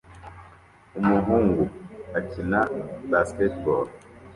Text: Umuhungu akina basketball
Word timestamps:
Umuhungu 0.99 1.63
akina 2.19 2.59
basketball 3.11 3.85